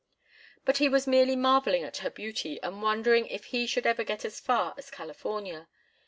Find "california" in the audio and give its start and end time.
4.89-5.67